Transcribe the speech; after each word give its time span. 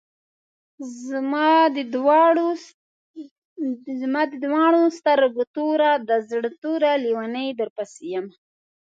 زما 4.01 4.23
د 4.31 4.35
دواڼو 4.43 4.83
سترګو 4.99 5.43
توره، 5.55 5.91
د 6.09 6.11
زړۀ 6.29 6.49
ټوره 6.61 6.91
لېونۍ 7.03 7.47
درپسې 7.59 8.03
يمه 8.13 8.33